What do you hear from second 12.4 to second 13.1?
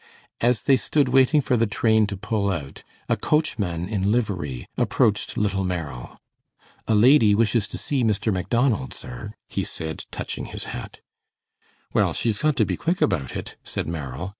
to be quick